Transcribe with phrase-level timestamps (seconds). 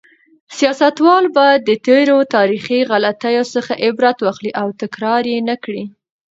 [0.57, 5.83] سیاستوال باید د تېرو تاریخي غلطیو څخه عبرت واخلي او تکرار یې نکړي.